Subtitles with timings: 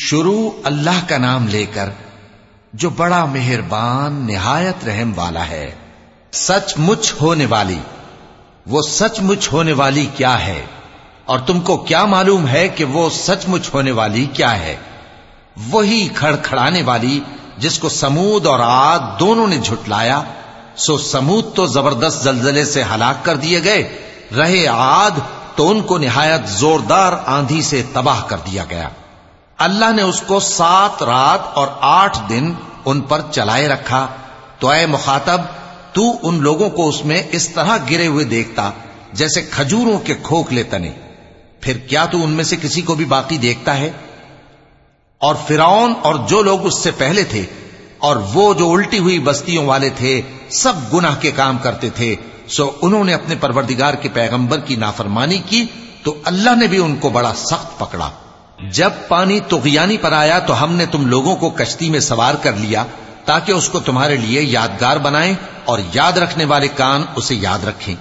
[0.00, 1.90] شروع اللہ کا نام لے کر
[2.72, 5.70] جو بڑا مہربان، نہایت رحم والا ہے،
[6.32, 7.78] سچ مچ ہونے والی۔
[8.66, 10.64] وہ سچ مچ ہونے والی کیا ہے؟
[11.24, 14.76] اور تم کو کیا معلوم ہے کہ وہ سچ مچ ہونے والی کیا ہے؟
[15.70, 17.20] وہی کھڑ کھڑانے والی
[17.58, 20.22] جس کو سمود اور آد دونوں نے جھٹلایا،
[20.76, 23.98] سو سمود تو زبردست زلزلے سے ہلاک کر دیے گئے،
[24.36, 25.20] رہے آد
[25.54, 28.88] تو ان کو نہایت زوردار آندھی سے تباہ کر دیا گیا۔
[29.58, 32.52] اللہ نے اس کو سات رات اور آٹھ دن
[32.84, 34.06] ان پر چلائے رکھا۔
[34.58, 35.40] تو اے مخاطب،
[35.92, 38.70] تو ان لوگوں کو اس میں اس طرح گرے ہوئے دیکھتا
[39.12, 40.92] جیسے کھجوروں کے کھوکھلے تنے۔
[41.60, 43.90] پھر کیا تو ان میں سے کسی کو بھی باقی دیکھتا ہے؟
[45.18, 47.46] اور فرعون اور جو لوگ اس سے پہلے تھے
[47.98, 52.16] اور وہ جو الٹی ہوئی بستیوں والے تھے، سب گناہ کے کام کرتے تھے۔
[52.48, 55.66] سو انہوں نے اپنے پروردگار کے پیغمبر کی نافرمانی کی
[56.02, 58.10] تو اللہ نے بھی ان کو بڑا سخت پکڑا۔
[58.62, 62.52] جب پانی تغیانی پر آیا تو ہم نے تم لوگوں کو کشتی میں سوار کر
[62.52, 62.84] لیا
[63.24, 65.34] تاکہ اس کو تمہارے لیے یادگار بنائیں
[65.64, 67.94] اور یاد رکھنے والے کان اسے یاد رکھیں۔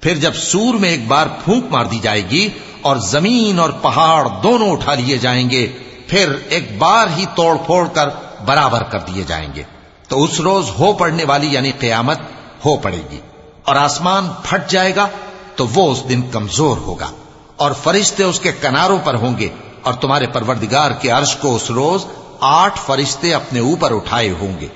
[0.00, 2.48] پھر جب سور میں ایک بار پھونک مار دی جائے گی
[2.80, 5.66] اور زمین اور پہاڑ دونوں اٹھا لیے جائیں گے،
[6.06, 8.08] پھر ایک بار ہی توڑ پھوڑ کر
[8.44, 9.62] برابر کر دیے جائیں گے۔
[10.08, 12.18] تو اس روز ہو پڑنے والی یعنی قیامت
[12.64, 13.20] ہو پڑے گی۔
[13.64, 15.08] اور آسمان پھٹ جائے گا
[15.56, 17.10] تو وہ اس دن کمزور ہوگا
[17.56, 19.48] اور فرشتے اس کے کناروں پر ہوں گے۔
[19.82, 22.04] اور تمہارے پروردگار کے عرش کو اس روز
[22.40, 24.66] آٹھ فرشتے اپنے اوپر اٹھائے ہوں گے۔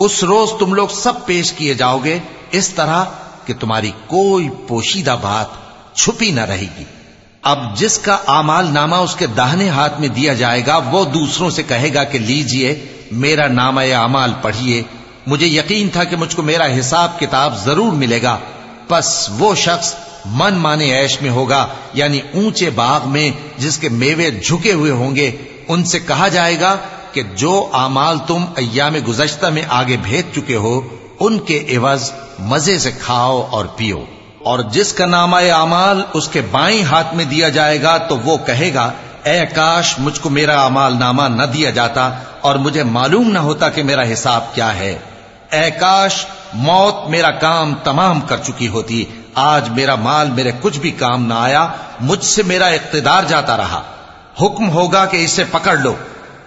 [0.00, 2.18] اس روز تم لوگ سب پیش کیے جاؤ گے
[2.50, 3.04] اس طرح
[3.46, 5.46] کہ تمہاری کوئی پوشیدہ بات
[5.96, 6.84] چھپی نہ رہے گی۔
[7.42, 11.50] اب جس کا آمال نامہ اس کے داہنے ہاتھ میں دیا جائے گا، وہ دوسروں
[11.50, 14.82] سے کہے گا کہ لیجیے، میرا نام اعمال پڑھیے
[15.26, 18.38] مجھے یقین تھا کہ مجھ کو میرا حساب کتاب ضرور ملے گا۔
[18.88, 19.94] پس وہ شخص
[20.26, 25.16] من مانے ایش میں ہوگا یعنی اونچے باغ میں جس کے میوے جھکے ہوئے ہوں
[25.16, 25.30] گے،
[25.68, 26.76] ان سے کہا جائے گا
[27.12, 30.80] کہ جو آمال تم ایام گزشتہ میں آگے بھیج چکے ہو،
[31.20, 34.04] ان کے عوض مزے سے کھاؤ اور پیو۔
[34.44, 38.36] اور جس کا نامہ اعمال، اس کے بائیں ہاتھ میں دیا جائے گا تو وہ
[38.46, 38.92] کہے گا،
[39.22, 42.10] اے کاش، مجھ کو میرا امال نامہ نہ دیا جاتا
[42.40, 44.98] اور مجھے معلوم نہ ہوتا کہ میرا حساب کیا ہے۔
[45.52, 50.90] اے کاش موت میرا کام تمام کر چکی ہوتی۔ آج میرا مال میرے کچھ بھی
[50.90, 51.68] کام نہ آیا،
[52.00, 53.82] مجھ سے میرا اقتدار جاتا رہا۔
[54.42, 55.94] حکم ہوگا کہ اسے پکڑ لو۔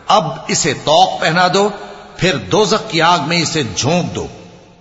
[0.08, 1.70] اب اسے توق پہنا دو،
[2.18, 4.28] پھر دوزخ کی آگ میں اسے جھونک دو۔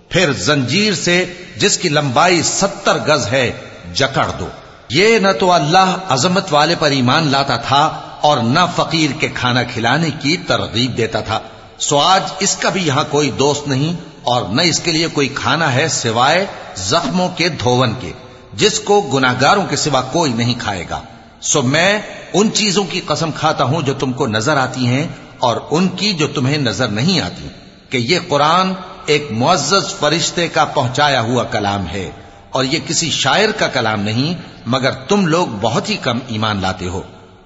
[0.09, 3.51] پھر زنجیر سے، جس کی لمبائی ستر گز ہے،
[3.93, 4.47] جکڑ دو۔
[4.89, 9.63] یہ نہ تو اللہ عظمت والے پر ایمان لاتا تھا اور نہ فقیر کے کھانا
[9.63, 11.39] کھلانے کی ترغیب دیتا تھا۔
[11.77, 15.27] سو آج اس کا بھی یہاں کوئی دوست نہیں۔ اور نہ اس کے لیے کوئی
[15.27, 16.45] کھانا ہے سوائے
[16.75, 18.11] زخموں کے دھون کے،
[18.53, 21.01] جس کو گناگاروں کے سوا کوئی نہیں کھائے گا۔
[21.41, 22.01] سو میں
[22.33, 25.07] ان چیزوں کی قسم کھاتا ہوں جو تم کو نظر آتی ہیں
[25.39, 27.47] اور ان کی جو تمہیں نظر نہیں آتی،
[27.89, 28.73] کہ یہ قرآن
[29.05, 32.11] ایک معزز فرشتے کا پہنچایا ہوا کلام ہے
[32.49, 34.33] اور یہ کسی شاعر کا کلام نہیں،
[34.65, 37.01] مگر تم لوگ بہت ہی کم ایمان لاتے ہو۔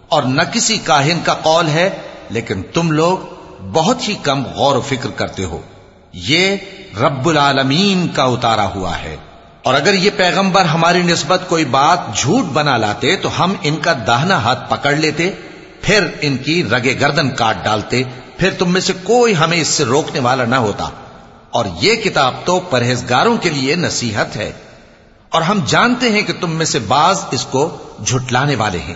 [0.10, 1.90] اور نہ کسی کاہن کا قول ہے،
[2.30, 3.18] لیکن تم لوگ
[3.72, 5.62] بہت ہی کم غور و فکر کرتے ہو۔
[6.14, 6.56] یہ
[7.00, 9.16] رب العالمین کا اتارا ہوا ہے۔
[9.64, 13.94] اور اگر یہ پیغمبر ہماری نسبت کوئی بات جھوٹ بنا لاتے تو ہم ان کا
[14.08, 15.32] داہنا ہاتھ پکڑ لیتے،
[15.82, 18.04] پھر ان کی رگے گردن کاٹ ڈالتے،
[18.38, 20.90] پھر تم میں سے کوئی ہمیں اس سے روکنے والا نہ ہوتا۔
[21.50, 24.52] اور یہ کتاب تو پرہیزگاروں کے لیے نصیحت ہے۔
[25.30, 28.96] اور ہم جانتے ہیں کہ تم میں سے بعض اس کو جھٹلانے والے ہیں۔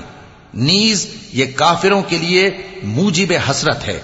[0.54, 2.50] نیز یہ کافروں کے لیے
[2.84, 4.02] موجب حسرت ہے۔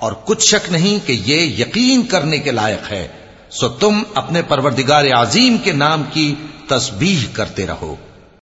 [0.00, 3.08] اور کچھ شک نہیں کہ یہ یقین کرنے کے لائق ہے،
[3.50, 6.34] سو تم اپنے پروردگار عظیم کے نام کی
[6.68, 7.96] تسبیح کرتے رہو۔